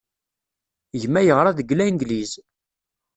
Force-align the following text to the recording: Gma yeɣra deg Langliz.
Gma 1.01 1.21
yeɣra 1.25 1.57
deg 1.57 1.73
Langliz. 1.73 2.31